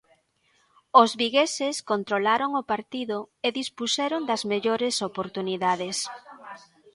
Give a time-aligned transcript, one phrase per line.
[1.01, 5.97] Os vigueses controlaron o partido e dispuxeron das mellores oportunidades.